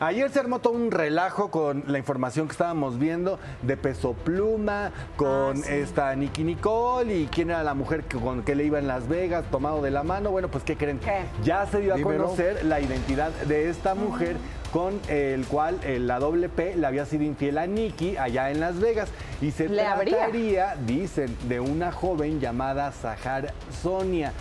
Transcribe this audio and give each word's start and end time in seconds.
Ayer 0.00 0.30
se 0.30 0.40
armó 0.40 0.58
todo 0.60 0.74
un 0.74 0.90
relajo 0.90 1.50
con 1.50 1.84
la 1.86 1.98
información 1.98 2.46
que 2.46 2.52
estábamos 2.52 2.98
viendo 2.98 3.38
de 3.62 3.76
Peso 3.76 4.12
Pluma, 4.14 4.90
con 5.16 5.32
Ah, 5.62 5.70
esta 5.70 6.14
Nicky 6.14 6.44
Nicole 6.44 7.14
y 7.16 7.26
quién 7.26 7.50
era 7.50 7.62
la 7.62 7.74
mujer 7.74 8.04
que, 8.04 8.18
con 8.18 8.42
que 8.42 8.54
le 8.54 8.64
iba 8.64 8.78
en 8.78 8.86
Las 8.86 9.08
Vegas, 9.08 9.44
tomado 9.50 9.82
de 9.82 9.90
la 9.90 10.02
mano. 10.02 10.30
Bueno, 10.30 10.48
pues 10.48 10.64
¿qué 10.64 10.76
creen? 10.76 10.98
¿Qué? 10.98 11.22
Ya 11.44 11.66
se 11.66 11.80
dio 11.80 11.94
a 11.94 11.96
Dímelo. 11.96 12.24
conocer 12.24 12.64
la 12.64 12.80
identidad 12.80 13.30
de 13.46 13.68
esta 13.70 13.94
mujer 13.94 14.36
con 14.72 14.98
el 15.08 15.44
cual 15.46 15.78
eh, 15.84 15.98
la 15.98 16.18
doble 16.18 16.48
P 16.48 16.76
le 16.76 16.86
había 16.86 17.04
sido 17.04 17.24
infiel 17.24 17.58
a 17.58 17.66
Nicky 17.66 18.16
allá 18.16 18.50
en 18.50 18.60
Las 18.60 18.80
Vegas. 18.80 19.10
Y 19.42 19.50
se 19.50 19.68
Le 19.68 19.82
habría. 19.86 20.16
trataría, 20.16 20.76
dicen, 20.86 21.36
de 21.48 21.60
una 21.60 21.92
joven 21.92 22.40
llamada 22.40 22.90
Sahar 22.92 23.52
Sonia. 23.82 24.32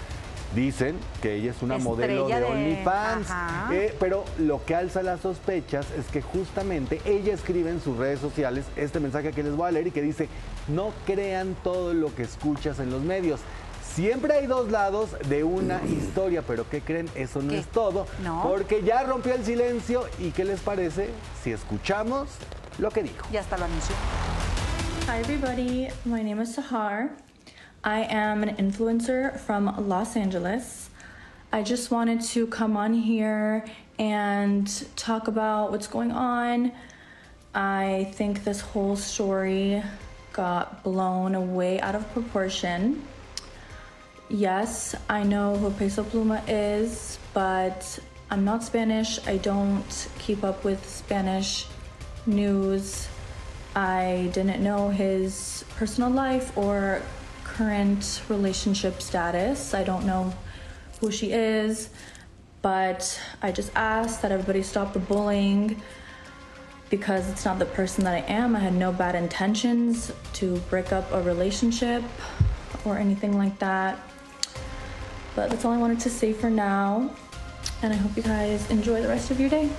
Dicen 0.56 0.98
que 1.22 1.36
ella 1.36 1.52
es 1.52 1.62
una 1.62 1.78
modelo 1.78 2.28
de, 2.28 2.44
OnlyFans. 2.44 3.28
Eh, 3.72 3.96
pero 4.00 4.26
lo 4.38 4.64
que 4.66 4.76
alza 4.76 5.02
las 5.02 5.22
sospechas 5.22 5.86
es 5.98 6.06
que 6.08 6.22
justamente 6.22 7.00
ella 7.06 7.34
escribe 7.34 7.70
en 7.70 7.80
sus 7.82 7.96
redes 7.98 8.20
sociales 8.20 8.66
este 8.76 9.00
mensaje 9.00 9.32
que 9.32 9.44
les 9.44 9.56
voy 9.56 9.70
a 9.70 9.72
leer 9.72 9.88
y 9.88 9.92
que 9.92 10.02
dice, 10.02 10.28
no 10.68 10.92
crean 11.06 11.56
todo 11.64 11.94
lo 11.94 12.14
que 12.14 12.24
escuchas 12.24 12.80
en 12.80 12.92
los 12.92 13.02
medios. 13.02 13.40
Siempre 13.96 14.34
hay 14.34 14.48
dos 14.48 14.70
lados 14.72 15.10
de 15.30 15.46
una 15.46 15.82
historia, 15.88 16.42
pero 16.46 16.68
¿qué 16.70 16.82
creen? 16.82 17.10
Eso 17.16 17.42
no 17.42 17.52
¿Qué? 17.52 17.60
es 17.60 17.68
todo, 17.68 18.06
No. 18.24 18.44
porque 18.44 18.84
ya 18.84 19.04
rompió 19.04 19.34
el 19.34 19.46
silencio 19.46 20.04
y 20.20 20.32
¿qué 20.32 20.44
les 20.44 20.60
parece 20.60 21.10
si 21.44 21.52
escuchamos 21.54 22.28
lo 22.78 22.90
que 22.92 23.04
dijo? 23.04 23.26
Ya 23.32 23.40
hasta 23.40 23.58
lo 23.58 23.66
anunció. 23.66 23.96
Hi, 25.08 25.20
everybody. 25.22 25.88
My 26.06 26.22
name 26.24 26.42
is 26.42 26.56
Sahar. 26.56 27.10
I 27.84 28.02
am 28.04 28.44
an 28.44 28.56
influencer 28.58 29.40
from 29.40 29.90
Los 29.90 30.16
Angeles. 30.16 30.92
I 31.52 31.64
just 31.64 31.90
wanted 31.90 32.22
to 32.22 32.46
come 32.46 32.78
on 32.78 32.94
here 32.94 33.66
and 33.98 34.68
talk 34.96 35.28
about 35.28 35.72
what's 35.72 35.88
going 35.88 36.12
on. 36.12 36.74
I 37.56 38.12
think 38.14 38.44
this 38.44 38.62
whole 38.62 38.96
story 38.96 39.82
got 40.32 40.84
blown 40.84 41.56
way 41.56 41.82
out 41.82 41.96
of 41.96 42.08
proportion. 42.14 43.02
Yes, 44.30 44.94
I 45.10 45.24
know 45.24 45.58
who 45.58 45.72
Peso 45.72 46.04
Pluma 46.04 46.44
is, 46.48 47.18
but 47.34 47.98
I'm 48.30 48.46
not 48.46 48.64
Spanish. 48.64 49.20
I 49.28 49.38
don't 49.38 50.08
keep 50.20 50.44
up 50.44 50.64
with 50.64 50.88
Spanish 50.88 51.66
news. 52.28 53.08
I 53.76 54.30
didn't 54.34 54.64
know 54.64 54.90
his 54.90 55.66
personal 55.78 56.12
life 56.12 56.56
or 56.56 57.02
current 57.56 58.22
relationship 58.30 59.02
status. 59.02 59.74
I 59.74 59.84
don't 59.84 60.06
know 60.06 60.34
who 61.00 61.12
she 61.12 61.32
is, 61.32 61.90
but 62.62 63.20
I 63.42 63.52
just 63.52 63.72
ask 63.76 64.22
that 64.22 64.32
everybody 64.32 64.64
stop 64.64 64.94
the 64.94 65.00
bullying 65.00 65.82
because 66.90 67.30
it's 67.30 67.46
not 67.46 67.60
the 67.60 67.66
person 67.66 68.04
that 68.04 68.14
I 68.14 68.26
am. 68.32 68.56
I 68.56 68.60
had 68.60 68.74
no 68.74 68.92
bad 68.92 69.16
intentions 69.16 70.12
to 70.34 70.58
break 70.70 70.92
up 70.92 71.12
a 71.12 71.22
relationship 71.22 72.04
or 72.86 72.98
anything 72.98 73.38
like 73.38 73.58
that. 73.60 74.00
But 75.36 75.50
that's 75.50 75.66
all 75.66 75.72
I 75.72 75.78
wanted 75.78 76.00
to 76.02 76.10
say 76.10 76.34
for 76.34 76.50
now. 76.50 77.12
And 77.82 77.94
I 77.94 77.96
hope 77.96 78.16
you 78.16 78.24
guys 78.24 78.70
enjoy 78.70 79.02
the 79.02 79.08
rest 79.08 79.32
of 79.32 79.40
your 79.40 79.50
day. 79.50 79.70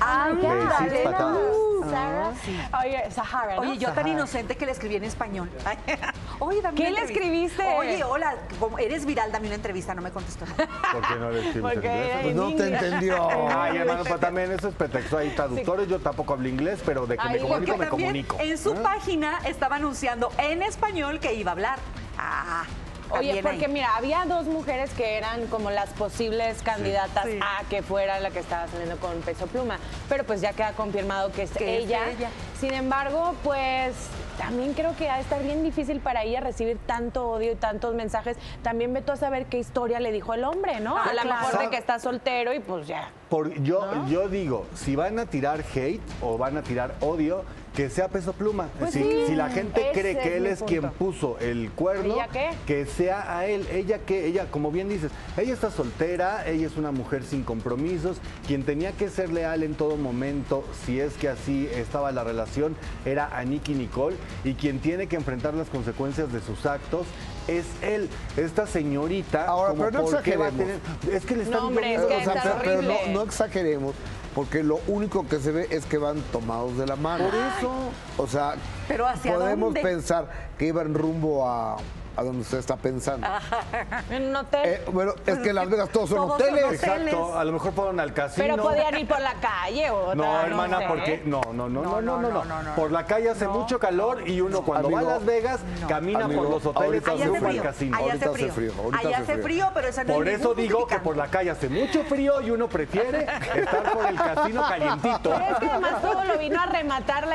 Ah, 0.00 0.32
Besitos 0.34 1.65
todas. 1.86 2.38
Sara. 2.38 2.80
Oye, 2.84 3.10
Sahara, 3.10 3.54
¿no? 3.56 3.60
Oye, 3.62 3.78
yo 3.78 3.92
tan 3.92 4.08
inocente 4.08 4.56
que 4.56 4.66
le 4.66 4.72
escribí 4.72 4.96
en 4.96 5.04
español. 5.04 5.50
Oye, 6.38 6.60
dame 6.60 6.76
¿Qué 6.76 6.88
una 6.90 7.00
le 7.00 7.06
escribiste? 7.06 7.62
Oye, 7.76 8.04
hola, 8.04 8.34
como 8.60 8.78
eres 8.78 9.06
viral, 9.06 9.32
dame 9.32 9.46
una 9.46 9.56
entrevista, 9.56 9.94
no 9.94 10.02
me 10.02 10.10
contestó. 10.10 10.44
¿Por 10.92 11.06
qué 11.06 11.14
no 11.18 11.30
le 11.30 11.46
escribes 11.46 11.56
en 11.56 11.62
Porque 11.62 11.86
inglés? 11.86 12.18
Pues 12.22 12.34
no 12.34 12.54
te 12.54 12.66
entendió. 12.68 13.28
Ay, 13.58 13.76
hermano, 13.78 14.04
pues 14.04 14.20
también 14.20 14.52
eso 14.52 14.68
es 14.68 14.74
pretexto. 14.74 15.18
Hay 15.18 15.30
traductores, 15.30 15.88
yo 15.88 15.98
tampoco 15.98 16.34
hablo 16.34 16.48
inglés, 16.48 16.80
pero 16.84 17.06
de 17.06 17.16
que 17.16 17.28
me 17.28 17.38
comunico, 17.38 17.76
me 17.76 17.88
comunico. 17.88 18.36
en 18.40 18.58
su 18.58 18.72
¿Eh? 18.72 18.80
página 18.82 19.38
estaba 19.44 19.76
anunciando 19.76 20.30
en 20.38 20.62
español 20.62 21.20
que 21.20 21.34
iba 21.34 21.50
a 21.50 21.52
hablar. 21.52 21.78
Ah, 22.18 22.64
Oye, 23.10 23.42
porque 23.42 23.66
ahí. 23.66 23.72
mira, 23.72 23.94
había 23.96 24.24
dos 24.26 24.46
mujeres 24.46 24.90
que 24.94 25.16
eran 25.16 25.46
como 25.46 25.70
las 25.70 25.90
posibles 25.90 26.62
candidatas 26.62 27.24
Sí. 27.26 27.38
a 27.42 27.64
que 27.68 27.82
fuera 27.82 28.20
la 28.20 28.30
que 28.30 28.38
estaba 28.40 28.66
saliendo 28.68 28.96
con 28.98 29.20
Peso 29.20 29.46
Pluma, 29.46 29.78
pero 30.08 30.24
pues 30.24 30.40
ya 30.40 30.52
queda 30.52 30.72
confirmado 30.72 31.30
que 31.32 31.42
es, 31.42 31.50
Que 31.50 31.78
es 31.78 31.84
ella. 31.84 32.10
ella. 32.10 32.30
Sin 32.60 32.72
embargo, 32.74 33.34
pues 33.44 33.94
también 34.38 34.74
creo 34.74 34.94
que 34.96 35.08
ha 35.08 35.16
de 35.16 35.22
estar 35.22 35.42
bien 35.42 35.62
difícil 35.62 36.00
para 36.00 36.22
ella 36.24 36.40
recibir 36.40 36.78
tanto 36.86 37.26
odio 37.28 37.52
y 37.52 37.56
tantos 37.56 37.94
mensajes. 37.94 38.36
También 38.62 38.92
ve 38.92 39.00
tú 39.02 39.12
a 39.12 39.16
saber 39.16 39.46
qué 39.46 39.58
historia 39.58 39.98
le 40.00 40.12
dijo 40.12 40.34
el 40.34 40.44
hombre, 40.44 40.80
¿no? 40.80 40.96
Ah, 40.96 41.04
a 41.10 41.14
lo 41.14 41.22
claro. 41.22 41.40
mejor 41.46 41.58
de 41.60 41.70
que 41.70 41.76
está 41.76 41.98
soltero 41.98 42.52
y 42.52 42.60
pues 42.60 42.86
ya. 42.86 43.08
Por, 43.30 43.52
yo, 43.62 44.06
yo 44.08 44.28
digo, 44.28 44.66
si 44.74 44.94
van 44.94 45.18
a 45.18 45.26
tirar 45.26 45.60
hate 45.74 46.00
o 46.22 46.36
van 46.38 46.56
a 46.58 46.62
tirar 46.62 46.94
odio, 47.00 47.44
que 47.76 47.90
sea 47.90 48.08
peso 48.08 48.32
pluma. 48.32 48.68
Pues 48.78 48.94
si, 48.94 49.02
sí, 49.02 49.24
si 49.28 49.34
la 49.34 49.50
gente 49.50 49.90
cree 49.92 50.18
que 50.18 50.38
él 50.38 50.46
es 50.46 50.62
quien 50.62 50.90
puso 50.92 51.38
el 51.40 51.70
cuerno, 51.70 52.14
¿Ella 52.14 52.28
qué? 52.32 52.50
que 52.66 52.86
sea 52.86 53.36
a 53.36 53.46
él. 53.46 53.66
Ella 53.70 53.98
que, 53.98 54.26
ella, 54.26 54.46
como 54.50 54.72
bien 54.72 54.88
dices, 54.88 55.12
ella 55.36 55.52
está 55.52 55.70
soltera, 55.70 56.48
ella 56.48 56.66
es 56.66 56.78
una 56.78 56.90
mujer 56.90 57.22
sin 57.22 57.42
compromisos, 57.42 58.16
quien 58.46 58.62
tenía 58.64 58.92
que 58.92 59.10
ser 59.10 59.30
leal 59.30 59.62
en 59.62 59.74
todo 59.74 59.96
momento, 59.98 60.64
si 60.86 60.98
es 60.98 61.12
que 61.14 61.28
así 61.28 61.68
estaba 61.70 62.12
la 62.12 62.24
relación, 62.24 62.74
era 63.04 63.36
a 63.36 63.44
Nicky 63.44 63.74
Nicole, 63.74 64.16
y 64.42 64.54
quien 64.54 64.80
tiene 64.80 65.06
que 65.06 65.16
enfrentar 65.16 65.52
las 65.52 65.68
consecuencias 65.68 66.32
de 66.32 66.40
sus 66.40 66.64
actos 66.64 67.06
es 67.48 67.64
él, 67.82 68.08
esta 68.36 68.66
señorita. 68.66 69.46
Ahora, 69.46 69.70
como 69.70 69.84
pero 69.86 69.98
no 69.98 70.04
¿por 70.10 70.22
qué 70.22 70.36
va 70.36 70.46
a 70.46 70.48
exageremos. 70.48 70.80
tener- 71.00 71.16
es 71.16 71.24
que 71.26 71.36
le 71.36 71.42
están 71.44 71.60
No, 71.60 71.66
hombre, 71.68 71.94
es 71.94 72.00
que 72.02 72.16
O 72.16 72.24
sea, 72.24 72.34
está 72.34 72.58
pero, 72.62 72.82
no, 72.82 72.94
no 73.12 73.22
exageremos, 73.22 73.94
porque 74.34 74.62
lo 74.62 74.80
único 74.88 75.26
que 75.26 75.38
se 75.38 75.50
ve 75.52 75.66
es 75.70 75.86
que 75.86 75.98
van 75.98 76.20
tomados 76.32 76.76
de 76.76 76.86
la 76.86 76.96
mano. 76.96 77.24
Por 77.24 77.34
eso. 77.34 77.72
O 78.18 78.26
sea, 78.26 78.54
Pero 78.88 79.06
¿hacia 79.06 79.34
podemos 79.34 79.68
dónde? 79.68 79.80
pensar 79.82 80.28
que 80.58 80.66
iban 80.66 80.94
rumbo 80.94 81.48
a, 81.48 81.76
a 82.16 82.22
donde 82.22 82.42
usted 82.42 82.58
está 82.58 82.76
pensando. 82.76 83.26
en 84.10 84.28
un 84.28 84.36
hotel. 84.36 84.60
Eh, 84.64 84.84
bueno, 84.92 85.12
es 85.12 85.20
pues 85.22 85.38
que 85.38 85.48
en 85.50 85.54
Las 85.54 85.68
Vegas 85.68 85.88
todos 85.90 86.08
son 86.08 86.30
hoteles. 86.30 86.72
Exacto, 86.72 87.36
a 87.38 87.44
lo 87.44 87.52
mejor 87.52 87.72
fueron 87.72 88.00
al 88.00 88.12
casino. 88.12 88.46
Pero 88.48 88.62
podían 88.62 88.98
ir 88.98 89.06
por 89.06 89.20
la 89.20 89.34
calle 89.34 89.90
o 89.90 90.14
No, 90.14 90.22
tal, 90.22 90.46
hermana, 90.46 90.80
porque 90.88 91.22
no 91.24 91.40
no 91.52 91.68
no, 91.68 91.82
no, 91.82 92.00
no, 92.00 92.20
no, 92.20 92.44
no, 92.44 92.74
Por 92.74 92.90
la 92.90 93.04
calle 93.04 93.30
hace 93.30 93.46
mucho 93.48 93.78
calor 93.78 94.28
y 94.28 94.40
uno 94.40 94.62
cuando 94.62 94.90
va 94.90 95.00
a 95.00 95.02
Las 95.02 95.24
Vegas 95.24 95.60
camina 95.88 96.28
por 96.28 96.48
los 96.48 96.64
hoteles 96.64 97.02
y 97.14 97.18
se 97.18 97.28
fue 97.34 97.50
al 97.50 97.62
casino. 97.62 97.96
Ahorita 97.96 98.30
hace 98.30 98.50
frío. 98.50 98.72
Allá 98.92 99.18
hace 99.18 99.38
frío, 99.38 99.70
pero 99.74 99.88
esa 99.88 100.04
no 100.04 100.14
Por 100.14 100.28
eso 100.28 100.54
digo 100.54 100.86
que 100.86 100.98
por 100.98 101.16
la 101.16 101.28
calle 101.28 101.50
hace 101.50 101.68
mucho 101.68 102.04
frío 102.04 102.40
y 102.40 102.50
uno 102.50 102.68
prefiere 102.68 103.26
estar 103.54 103.92
por 103.92 104.06
el 104.06 104.16
casino 104.16 104.62
calientito. 104.68 105.30
Pero 105.30 105.44
es 105.44 105.58
que 105.58 105.66
además 105.66 106.02
todo 106.02 106.24
lo 106.24 106.38
vino 106.38 106.60
a 106.60 106.66
rematar 106.66 107.28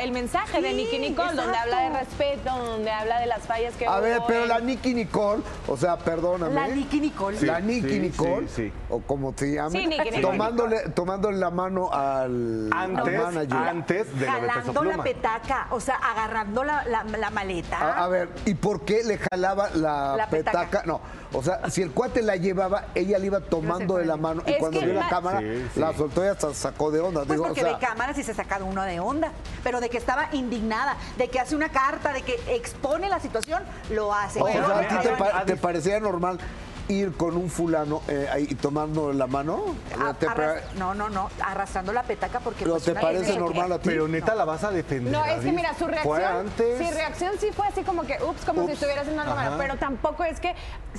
el 0.00 0.12
mensaje 0.12 0.62
de 0.62 0.72
Nicky 0.72 0.98
Nicole, 0.98 1.34
donde 1.34 1.56
habla 1.56 1.80
de 1.80 1.98
respeto, 1.98 2.50
donde 2.56 2.90
habla 2.90 3.20
de 3.20 3.26
las 3.26 3.42
fallas 3.42 3.74
que. 3.74 3.86
A 3.86 4.00
ver, 4.00 4.21
pero 4.26 4.46
la 4.46 4.60
Nicky 4.60 4.94
Nicole, 4.94 5.42
o 5.66 5.76
sea, 5.76 5.96
perdóname. 5.98 6.54
La 6.54 6.68
Nicky 6.68 7.00
Nicole. 7.00 7.40
la 7.42 7.56
Sí, 7.58 7.62
Nicky 7.62 7.88
sí, 7.90 7.98
Nicole, 8.00 8.48
sí, 8.48 8.54
sí. 8.68 8.72
o 8.90 9.00
como 9.00 9.32
se 9.36 9.52
llama, 9.54 9.70
Sí, 9.70 9.88
tomándole, 10.20 10.80
tomándole 10.90 11.38
la 11.38 11.50
mano 11.50 11.90
al, 11.92 12.70
al 12.72 12.96
Antes, 12.96 13.22
manager. 13.22 13.56
antes 13.56 14.18
de 14.18 14.20
de 14.24 14.30
jalando 14.30 14.84
la 14.84 15.02
petaca, 15.02 15.66
o 15.70 15.80
sea, 15.80 15.96
agarrando 15.96 16.64
la, 16.64 16.84
la- 16.84 17.04
la 17.04 17.30
maleta. 17.30 17.78
A, 17.78 18.04
a 18.04 18.08
ver, 18.08 18.28
¿y 18.44 18.54
por 18.54 18.82
qué 18.84 19.02
le 19.04 19.18
jalaba 19.18 19.70
la, 19.74 20.16
La 20.16 20.26
petaca. 20.28 20.60
petaca? 20.66 20.86
No, 20.86 21.00
o 21.32 21.42
sea, 21.42 21.70
si 21.70 21.82
el 21.82 21.90
cuate 21.92 22.22
la 22.22 22.36
llevaba, 22.36 22.86
ella 22.94 23.18
le 23.18 23.26
iba 23.26 23.40
tomando 23.40 23.96
de 23.96 24.04
la 24.04 24.16
mano 24.16 24.42
y 24.46 24.54
cuando 24.58 24.80
vio 24.80 24.92
la 24.94 25.00
ma- 25.02 25.08
cámara, 25.08 25.40
Sí, 25.40 25.66
sí. 25.74 25.80
la 25.80 25.92
soltó 25.94 26.24
y 26.24 26.28
hasta 26.28 26.52
sacó 26.54 26.90
de 26.90 27.00
onda. 27.00 27.20
Pues 27.20 27.30
Digo, 27.32 27.44
o 27.44 27.46
porque 27.48 27.62
sea, 27.62 27.72
ve 27.72 27.78
cámaras 27.78 28.18
y 28.18 28.22
se 28.22 28.34
saca 28.34 28.58
de 28.58 28.64
uno 28.64 28.82
de 28.82 29.00
onda. 29.00 29.32
Pero 29.64 29.80
de 29.80 29.88
que 29.88 29.98
estaba 29.98 30.28
indignada, 30.32 30.96
de 31.18 31.28
que 31.28 31.40
hace 31.40 31.56
una 31.56 31.70
carta, 31.70 32.12
de 32.12 32.22
que 32.22 32.38
expone 32.48 33.08
la 33.08 33.20
situación, 33.20 33.62
lo 33.90 34.11
hace. 34.14 34.40
o 34.40 34.46
sea, 34.46 34.78
¿a 34.78 34.88
ti 34.88 34.94
te, 35.02 35.08
pa- 35.10 35.44
te 35.44 35.56
parecía 35.56 36.00
normal 36.00 36.38
ir 36.88 37.12
con 37.12 37.36
un 37.36 37.48
fulano 37.50 38.02
eh, 38.08 38.28
ahí 38.30 38.46
y 38.50 38.54
tomando 38.54 39.12
la 39.12 39.26
mano? 39.26 39.74
a- 40.00 40.14
¿Te, 40.14 40.26
pa- 40.26 40.32
arras- 40.32 40.62
no, 40.76 40.94
no, 40.94 41.08
no, 41.08 41.30
arrastrando 41.44 41.92
la 41.92 42.02
petaca 42.02 42.40
porque 42.40 42.60
pero 42.64 42.72
pues, 42.74 42.84
te 42.84 42.92
una- 42.92 43.00
parece 43.00 43.38
normal 43.38 43.72
a 43.72 43.78
ti? 43.78 43.88
Pero 43.88 44.08
neta 44.08 44.34
la 44.34 44.44
vas 44.44 44.64
a 44.64 44.70
defender. 44.70 45.12
No, 45.12 45.24
es 45.24 45.40
que 45.44 45.52
mira, 45.52 45.70
su 45.74 45.84
Fue 45.86 46.18
reacción. 46.18 46.46
antes. 46.46 46.88
Su 46.88 46.94
reacción 46.94 47.32
sí 47.38 47.48
fue 47.54 47.66
así 47.66 47.82
como 47.82 48.02
que, 48.02 48.18
ups, 48.22 48.44
como 48.44 48.60
si 48.60 48.64
Ups. 48.66 48.72
estuviera 48.74 49.00
haciendo 49.02 49.22
algo 49.22 49.34
malo. 49.34 49.50
Ajá. 49.50 49.58
Pero 49.58 49.76
tampoco 49.76 50.24
es 50.24 50.40
que 50.40 50.54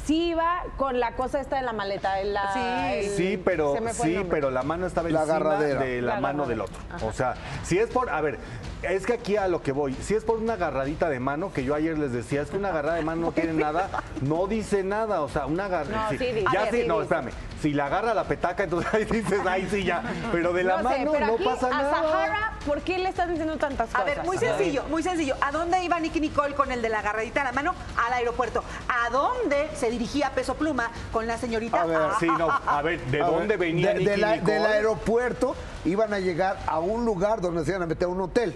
sí 0.06 0.30
iba 0.30 0.63
con 0.78 1.00
la 1.00 1.16
cosa 1.16 1.40
esta 1.40 1.58
de 1.58 1.62
la 1.63 1.74
maleta. 1.74 2.16
de 2.16 2.25
La, 2.25 2.54
Sí. 2.54 2.60
el- 3.08 3.16
Sí, 3.16 3.42
pero 3.44 3.75
sí, 3.94 4.25
pero 4.30 4.50
la 4.52 4.63
mano 4.63 4.88
estaba 4.88 5.10
La 5.10 5.22
encima 5.22 5.36
agarradera. 5.38 5.81
de 5.81 6.02
la, 6.02 6.16
La 6.16 6.19
mano 6.22 6.46
del 6.46 6.62
otro. 6.62 6.78
O 7.04 7.12
sea, 7.13 7.36
si 7.63 7.78
es 7.78 7.90
por, 7.90 8.10
a 8.10 8.19
ver, 8.22 8.40
es 8.81 9.06
que 9.06 9.13
aquí 9.13 9.38
a 9.38 9.48
lo 9.48 9.62
que 9.62 9.72
voy, 9.72 9.94
si 9.94 10.16
es 10.16 10.24
por 10.24 10.38
una 10.40 10.54
agarradita 10.54 11.10
de 11.10 11.19
mano, 11.19 11.54
que 11.54 11.63
yo 11.63 11.75
ayer 11.75 11.98
les 11.98 12.12
decía, 12.12 12.42
es 12.42 12.50
que 12.50 12.58
una 12.58 12.69
agarrada 12.69 12.96
de 12.96 13.02
mano 13.04 13.22
no 13.22 13.31
tiene 13.31 13.54
nada, 13.54 13.90
no 14.22 14.48
dice 14.48 14.84
nada, 14.84 15.22
o 15.22 15.30
sea, 15.30 15.46
una 15.46 15.66
agarra. 15.81 16.04
No, 16.04 16.10
sí. 16.12 16.18
sí 16.18 16.44
ya 16.54 16.60
A 16.62 16.64
ver, 16.66 16.74
sí, 16.74 16.81
sí 16.81 16.88
no, 16.88 17.02
espérame. 17.02 17.30
Si 17.62 17.72
la 17.74 17.86
agarra 17.86 18.14
la 18.14 18.25
petaca, 18.25 18.64
entonces 18.64 18.94
ahí 18.94 19.06
dices, 19.06 19.46
ahí 19.46 19.68
sí 19.72 19.84
ya. 19.86 20.04
Pero 20.31 20.52
de 20.54 20.64
la 20.64 20.81
no 20.81 20.90
sé, 20.90 20.98
mano 21.00 21.12
pero 21.14 21.28
no 21.28 21.34
aquí 21.36 21.44
pasa 21.46 21.68
a 21.68 21.70
nada. 21.70 21.92
Sahara, 21.92 22.52
¿por 22.66 22.81
qué 22.81 22.98
le 22.98 23.10
están 23.10 23.30
diciendo 23.30 23.56
tantas 23.58 23.90
A 23.96 24.00
cosas? 24.00 24.06
ver, 24.06 24.25
muy 24.25 24.38
sencillo, 24.38 24.84
muy 24.90 25.02
sencillo. 25.04 25.36
¿A 25.42 25.52
dónde 25.52 25.81
iba 25.84 26.00
Nicky 26.00 26.20
Nicole 26.20 26.56
con 26.56 26.72
el 26.72 26.81
de 26.81 26.90
la 26.90 27.00
agarradita 27.00 27.40
en 27.40 27.46
la 27.46 27.52
mano? 27.54 27.74
Al 28.06 28.14
aeropuerto. 28.14 28.64
¿A 28.90 29.10
dónde 29.12 29.70
se 29.75 29.90
dirigía 29.90 30.31
Peso 30.36 30.56
Pluma 30.56 30.90
con 31.12 31.25
la 31.25 31.38
señorita? 31.38 31.81
A 31.81 31.86
ver, 31.86 31.98
Ah, 32.02 32.18
Sí, 32.20 32.28
no, 32.28 32.50
a 32.50 32.81
ver, 32.81 33.00
¿de 33.06 33.22
A 33.22 33.25
dónde 33.28 33.56
ver, 33.56 33.60
venía 33.70 33.88
de- 33.94 34.00
Nicky 34.00 34.10
de 34.10 34.18
la- 34.18 34.36
Nicole? 34.36 34.54
Del 34.54 34.66
aeropuerto 34.66 35.56
iban 35.86 36.14
a 36.14 36.20
llegar 36.20 36.58
a 36.68 36.80
un 36.80 37.06
lugar 37.06 37.40
donde 37.42 37.64
se 37.64 37.72
iban 37.72 37.84
a 37.84 37.86
meter 37.86 38.06
a 38.06 38.12
un 38.12 38.20
hotel. 38.22 38.56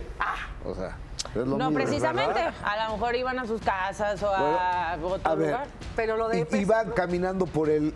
O 0.65 0.75
sea, 0.75 0.95
No, 1.35 1.45
mismo, 1.45 1.73
precisamente. 1.73 2.33
¿verdad? 2.33 2.53
A 2.63 2.87
lo 2.87 2.93
mejor 2.93 3.15
iban 3.15 3.39
a 3.39 3.45
sus 3.45 3.61
casas 3.61 4.21
o 4.23 4.29
a 4.29 4.97
otro 5.01 5.31
a 5.31 5.35
ver, 5.35 5.51
lugar. 5.51 5.67
Pero 5.95 6.17
lo 6.17 6.29
de 6.29 6.47
iban 6.51 6.91
caminando 6.91 7.45
por 7.45 7.69
el 7.69 7.93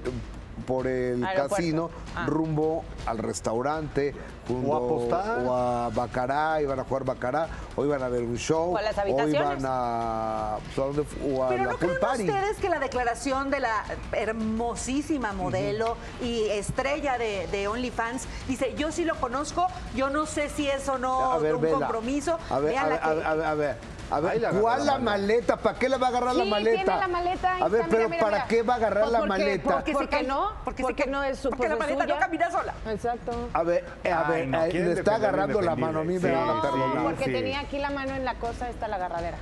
por 0.62 0.88
el 0.88 1.24
Aeropuerto. 1.24 1.56
casino 1.56 1.90
Ah. 2.16 2.26
rumbo 2.28 2.84
al 3.06 3.18
restaurante 3.18 4.14
rumbo- 4.50 4.72
O 4.72 4.74
a 4.74 4.78
apostar. 4.78 5.40
o 5.46 5.56
a 5.56 5.90
Bacará 5.90 6.62
iban 6.62 6.80
a 6.80 6.84
jugar 6.84 7.04
Bacará 7.06 7.48
o 7.76 7.86
iban 7.86 8.02
a 8.04 8.10
ver 8.10 8.24
un 8.24 8.38
show 8.38 8.74
O 8.74 8.78
a 8.78 8.82
las 8.82 8.98
o 8.98 9.02
habitaciones. 9.02 9.34
iban 9.36 9.60
a 9.66 10.58
pues, 10.66 10.78
¿a 10.78 10.82
dónde 10.82 11.04
fu- 11.04 11.38
o 11.38 11.44
a 11.44 11.50
Pero 11.50 11.64
la 11.66 11.72
no 11.72 11.78
creen 11.78 12.00
party 12.00 12.24
ustedes 12.30 12.58
que 12.58 12.70
la 12.70 12.80
declaración 12.80 13.50
de 13.50 13.60
la 13.62 13.84
hermosísima 14.14 15.34
modelo 15.34 15.96
y 16.22 16.46
estrella 16.50 17.18
de, 17.18 17.48
de 17.52 17.68
OnlyFans 17.68 18.28
dice, 18.48 18.74
yo 18.78 18.92
sí 18.92 19.06
lo 19.06 19.16
conozco, 19.16 19.68
yo 19.96 20.10
no 20.10 20.26
sé 20.26 20.50
si 20.50 20.68
es 20.68 20.88
o 20.90 20.98
no 20.98 21.32
a 21.32 21.38
ver, 21.38 21.56
un 21.56 21.62
vela. 21.62 21.78
compromiso. 21.80 22.38
A 22.50 22.60
ver, 22.60 22.78
a 22.78 22.84
que- 22.84 22.90
ver, 22.90 23.00
a 23.26 23.34
ver, 23.36 23.46
a 23.46 23.54
ver. 23.56 23.78
A 24.12 24.20
ver, 24.20 24.42
¿cuál 24.60 24.86
la 24.86 24.94
la 24.94 25.00
maleta? 25.00 25.56
¿Para 25.58 25.80
qué 25.80 25.88
le 25.88 25.98
va 25.98 26.08
a 26.08 26.10
agarrar 26.10 26.36
la 26.36 26.44
maleta? 26.46 26.76
tiene 26.84 27.00
la 27.00 27.08
maleta 27.08 27.54
ahí 27.56 27.62
A 27.62 27.68
ver, 27.70 27.82
está, 27.82 27.90
pero 27.96 28.10
mira, 28.10 28.10
mira, 28.10 28.22
¿para 28.22 28.38
mira. 28.38 28.48
qué 28.50 28.64
va 28.64 28.74
a 28.74 28.78
agarrar 28.78 29.02
Pues 29.04 29.12
la 29.14 29.20
porque- 29.20 29.30
maleta? 29.30 29.64
porque- 29.72 29.94
¿Por 29.94 30.10
qué 30.10 30.24
no? 30.24 30.52
Porque, 30.66 30.84
Porque 30.84 31.04
se 31.04 31.10
no 31.10 31.24
es 31.24 31.40
su- 31.40 31.50
Porque 31.50 31.70
la 31.70 31.78
pues 31.78 31.90
es 31.90 31.96
maleta 31.98 32.06
no 32.06 32.14
suya. 32.16 32.26
camina 32.26 32.52
sola. 32.52 32.74
Exacto. 32.90 33.50
A 33.54 33.64
ver, 33.64 33.86
a 34.12 34.28
Ay, 34.28 34.34
ver, 34.34 34.48
no, 34.48 34.64
eh, 34.66 34.74
le 34.74 34.92
está 34.94 35.16
agarrando 35.16 35.62
la 35.62 35.76
mano, 35.76 36.00
a 36.00 36.04
mí 36.04 36.20
me 36.20 36.32
van 36.32 36.50
a 36.58 36.62
perdonar. 36.62 36.92
sí. 36.98 37.04
Porque 37.04 37.26
tenía 37.32 37.60
aquí 37.62 37.78
la 37.80 37.90
mano 37.90 38.14
en 38.16 38.26
la 38.26 38.36
cosa, 38.36 38.70
esta 38.70 38.88
la 38.88 38.98
agarradera. 38.98 39.38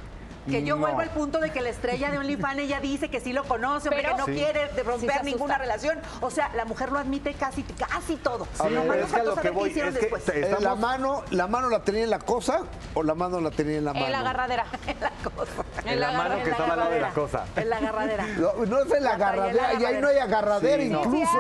Que 0.50 0.64
yo 0.64 0.76
No. 0.76 0.82
vuelvo 0.82 1.00
al 1.02 1.10
punto 1.10 1.40
de 1.40 1.52
que 1.52 1.62
la 1.62 1.70
estrella 1.70 2.10
de 2.12 2.18
OnlyFans 2.18 2.60
ella 2.60 2.80
dice 2.80 3.10
que 3.10 3.20
sí 3.20 3.34
lo 3.34 3.44
conoce, 3.44 3.90
hombre, 3.90 4.04
Pero- 4.04 4.16
que 4.16 4.20
no 4.22 4.26
Sí. 4.26 4.32
quiere 4.34 4.68
de 4.74 4.84
romper 4.84 5.24
ninguna 5.24 5.58
relación. 5.58 6.00
O 6.22 6.32
sea, 6.32 6.50
la 6.56 6.66
mujer 6.66 6.92
lo 6.92 7.00
admite 7.00 7.34
casi, 7.34 7.64
casi 7.64 8.16
todo. 8.16 8.46
Sí, 8.54 8.64
es 8.66 9.12
que 9.14 9.24
lo 9.24 9.36
que 9.36 9.50
voy 9.52 9.70
es 9.78 9.98
que 9.98 10.58
La 10.60 10.76
mano, 10.76 11.24
¿La 11.32 11.48
mano 11.48 11.70
la 11.70 11.84
tenía 11.84 12.04
en 12.04 12.10
la 12.10 12.20
cosa 12.20 12.64
o 12.94 13.04
la 13.04 13.14
mano 13.16 13.40
la 13.40 13.52
tenía 13.52 13.78
en 13.78 13.86
la 13.86 13.94
mano? 13.94 14.06
En 14.06 14.12
la 14.12 14.20
agarradera. 14.20 14.66
la 15.02 15.12
cosa. 15.30 15.52
En 15.86 16.00
la 16.00 16.12
mano 16.12 16.44
que 16.44 16.50
estaba 16.52 16.74
al 16.74 16.80
lado 16.80 16.92
de 16.92 17.00
la 17.02 17.10
cosa. 17.10 17.46
En 17.56 17.70
la 17.70 17.78
agarradera. 17.78 18.26
No, 18.40 18.66
no 18.66 18.80
es 18.84 18.92
en 18.94 19.04
la 19.04 19.12
agarradera, 19.14 19.74
y 19.80 19.86
ahí 19.86 19.98
no 20.02 20.08
hay 20.08 20.18
agarradera 20.18 20.82
Sí, 20.84 20.90
incluso. 20.90 21.32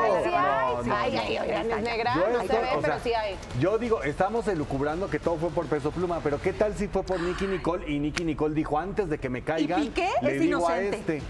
Sí 0.83 0.89
hay, 0.91 1.11
sí 1.27 1.37
hay. 1.37 1.81
Negra, 1.81 2.15
no 2.15 2.41
se 2.41 2.47
ve, 2.47 2.67
pero 2.81 2.81
sea, 2.81 2.99
sí 2.99 3.13
hay. 3.13 3.35
Yo 3.59 3.77
digo, 3.77 4.03
estamos 4.03 4.47
elucubrando 4.47 5.09
que 5.09 5.19
todo 5.19 5.37
fue 5.37 5.49
por 5.49 5.65
Peso 5.67 5.91
Pluma, 5.91 6.19
pero 6.23 6.41
¿qué 6.41 6.53
tal 6.53 6.75
si 6.75 6.87
fue 6.87 7.03
por 7.03 7.19
Nicky 7.19 7.47
Nicole? 7.47 7.89
Y 7.89 7.99
Nicky 7.99 8.23
Nicole 8.23 8.53
dijo, 8.55 8.77
antes 8.79 9.09
de 9.09 9.17
que 9.17 9.29
me 9.29 9.43
caigan, 9.43 9.81
Piqué 9.81 10.09
le 10.21 10.35
es 10.35 10.41
digo 10.41 10.59
inocente. 10.59 10.95
a 10.95 10.99
este. 10.99 11.21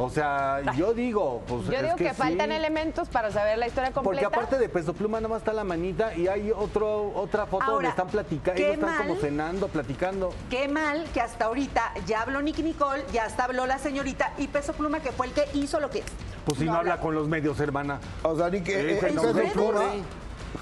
O 0.00 0.08
sea, 0.10 0.62
yo 0.76 0.94
digo, 0.94 1.42
pues 1.48 1.64
Yo 1.66 1.72
es 1.72 1.82
digo 1.82 1.96
que, 1.96 2.10
sí. 2.10 2.14
faltan 2.14 2.52
elementos 2.52 3.08
para 3.08 3.32
saber 3.32 3.58
la 3.58 3.66
historia 3.66 3.90
Porque 3.90 4.20
completa. 4.22 4.26
aparte 4.28 4.56
de 4.56 4.68
Peso 4.68 4.94
Pluma 4.94 5.18
nada 5.18 5.28
más 5.28 5.38
está 5.38 5.52
la 5.52 5.64
manita 5.64 6.14
y 6.14 6.28
hay 6.28 6.52
otro, 6.52 7.12
otra 7.16 7.46
foto 7.46 7.64
donde 7.64 7.74
Ahora, 7.74 7.88
están 7.88 8.06
platicando, 8.06 8.62
están 8.62 8.96
como 8.96 9.16
cenando, 9.16 9.66
platicando. 9.66 10.32
Qué 10.50 10.68
mal 10.68 11.04
que 11.12 11.20
hasta 11.20 11.46
ahorita 11.46 11.94
ya 12.06 12.22
habló 12.22 12.40
Nicky 12.42 12.62
Nicole, 12.62 13.04
ya 13.12 13.24
hasta 13.24 13.44
habló 13.44 13.66
la 13.66 13.78
señorita 13.78 14.32
y 14.38 14.46
Peso 14.46 14.72
Pluma 14.72 15.00
que 15.00 15.10
fue 15.10 15.26
el 15.26 15.32
que 15.32 15.48
hizo 15.54 15.80
lo 15.80 15.90
que 15.90 16.04
Pues 16.44 16.58
si 16.58 16.66
no, 16.66 16.74
habla 16.74 17.00
con 17.00 17.16
los 17.16 17.26
medios, 17.26 17.58
hermana. 17.58 17.98
O 18.22 18.36
sea, 18.36 18.50
ni 18.50 18.60
que 18.60 18.92
eh, 18.92 19.00
eh, 19.02 19.12
no 19.12 19.22
peso 19.22 19.52
pluma, 19.52 19.82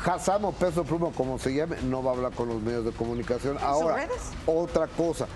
Hazam 0.05 0.45
o 0.45 0.53
peso 0.53 0.85
pluma, 0.85 1.11
como 1.17 1.39
se 1.39 1.55
llame, 1.55 1.77
no 1.83 2.03
va 2.03 2.13
a 2.13 2.15
hablar 2.15 2.33
con 2.33 2.49
los 2.49 2.61
medios 2.61 2.85
de 2.85 2.93
comunicación. 2.93 3.57
Ahora, 3.61 3.97
redes? 3.97 4.31
otra 4.47 4.87
cosa. 4.87 5.27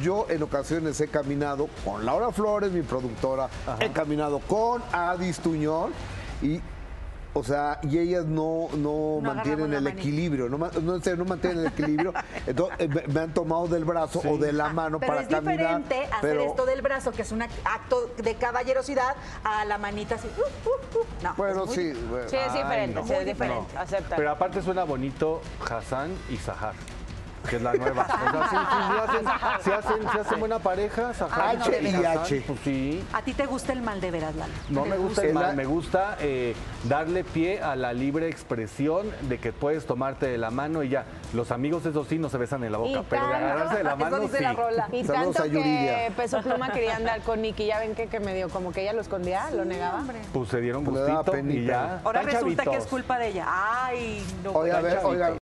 Yo 0.00 0.26
en 0.28 0.42
ocasiones 0.42 1.00
he 1.00 1.08
caminado 1.08 1.68
con 1.84 2.04
Laura 2.04 2.30
Flores, 2.32 2.70
mi 2.72 2.82
productora, 2.82 3.48
he 3.80 3.90
caminado 3.90 4.40
con 4.40 4.82
Adis 4.92 5.38
Tuñón 5.40 5.92
y. 6.42 6.60
O 7.32 7.44
sea, 7.44 7.78
y 7.82 7.96
ellas 7.98 8.24
no, 8.26 8.68
no, 8.76 9.20
No 9.20 9.34
mantienen 9.34 9.72
el 9.72 9.82
manita. 9.82 10.00
equilibrio, 10.02 10.48
no, 10.48 10.58
no, 10.58 10.70
no 10.98 11.24
mantienen 11.24 11.60
el 11.60 11.66
equilibrio. 11.68 12.12
Entonces, 12.46 12.76
eh, 12.80 13.04
me, 13.06 13.20
han 13.20 13.32
tomado 13.32 13.68
del 13.68 13.84
brazo 13.84 14.20
o 14.28 14.36
de 14.36 14.52
la 14.52 14.70
mano 14.70 14.98
Pero 14.98 15.12
para 15.12 15.22
es 15.22 15.28
caminar. 15.28 15.56
diferente 15.58 16.04
hacer 16.06 16.20
pero- 16.20 16.44
esto 16.44 16.66
del 16.66 16.82
brazo, 16.82 17.12
que 17.12 17.22
es 17.22 17.30
un 17.30 17.42
acto 17.42 18.10
de 18.16 18.34
caballerosidad, 18.34 19.14
a 19.44 19.64
la 19.64 19.78
manita 19.78 20.16
así. 20.16 20.28
uh, 20.36 20.40
uh, 20.40 20.98
uh. 21.00 21.06
No, 21.22 21.34
Bueno, 21.36 21.62
es 21.62 21.66
muy 21.68 21.76
sí. 21.76 21.92
bueno. 22.10 22.28
Sí, 22.28 22.36
es 22.36 22.50
Ay, 22.52 22.62
diferente, 22.62 22.94
no. 23.00 23.06
sí, 23.06 23.12
es 23.12 23.18
Muy 23.20 23.24
diferente. 23.32 23.78
Acepta. 23.78 24.16
Pero 24.16 24.30
aparte 24.32 24.60
suena 24.62 24.82
bonito 24.84 25.40
Hassan 25.70 26.10
y 26.30 26.36
Sahar. 26.36 26.74
Que 27.48 27.56
es 27.56 27.62
la 27.62 27.74
nueva. 27.74 28.02
O 28.02 28.06
sea, 28.06 28.48
sí, 28.50 28.56
sí, 28.56 28.76
sí 28.86 28.98
hacen, 29.00 29.26
sí 29.64 29.70
hacen, 29.70 30.10
sí 30.12 30.18
hacen 30.18 30.40
buena 30.40 30.58
pareja, 30.58 31.14
Sahar 31.14 31.56
H 31.56 31.82
y 31.82 32.04
H. 32.04 32.44
Pues 32.46 32.60
sí. 32.64 33.04
A 33.12 33.22
ti 33.22 33.32
te 33.32 33.46
gusta 33.46 33.72
el 33.72 33.82
mal 33.82 34.00
de 34.00 34.10
veras, 34.10 34.34
Lalo. 34.36 34.52
No 34.68 34.82
¿Te 34.82 34.90
me 34.90 34.96
gusta 34.98 35.22
el 35.22 35.28
El 35.28 35.34
mal, 35.34 35.56
me 35.56 35.64
gusta 35.64 36.16
eh, 36.20 36.54
darle 36.84 37.24
pie 37.24 37.62
a 37.62 37.76
la 37.76 37.92
libre 37.92 38.28
expresión 38.28 39.10
de 39.28 39.38
que 39.38 39.52
puedes 39.52 39.86
tomarte 39.86 40.26
de 40.26 40.38
la 40.38 40.50
mano 40.50 40.82
y 40.82 40.90
ya. 40.90 41.04
Los 41.32 41.50
amigos, 41.50 41.86
eso 41.86 42.04
sí, 42.04 42.18
no 42.18 42.28
se 42.28 42.38
besan 42.38 42.62
en 42.64 42.72
la 42.72 42.78
boca, 42.78 43.00
Y 43.00 43.06
pero 43.08 43.26
de 43.28 43.34
agarrarse 43.34 43.76
de 43.76 43.84
la 43.84 43.90
Eso 44.00 44.04
mano 44.04 44.18
dice 44.20 44.38
sí. 44.38 44.42
la 44.42 44.52
rola. 44.52 44.88
Y 44.92 45.04
Saludos 45.04 45.36
tanto 45.36 45.58
a 45.58 45.62
que. 45.62 46.12
Peso 46.16 46.42
Pluma 46.42 46.72
quería 46.72 46.96
andar 46.96 47.20
con 47.22 47.40
Nicky, 47.42 47.66
ya 47.66 47.78
ven 47.78 47.94
que, 47.94 48.06
que 48.06 48.20
me 48.20 48.34
dio 48.34 48.48
como 48.48 48.72
que 48.72 48.82
ella 48.82 48.92
lo 48.92 49.00
escondía, 49.00 49.50
lo 49.50 49.64
negaba. 49.64 50.02
Pues 50.32 50.48
se 50.48 50.60
dieron 50.60 50.84
gustito 50.84 51.36
y 51.38 51.64
ya. 51.64 52.00
Ahora 52.04 52.22
resulta 52.22 52.64
que 52.64 52.76
es 52.76 52.86
culpa 52.86 53.18
de 53.18 53.28
ella. 53.28 53.46
Ay, 53.48 54.24
no. 54.44 54.52
Oiga, 54.52 54.78
a 54.78 54.80
ver, 54.80 55.00
oiga, 55.04 55.32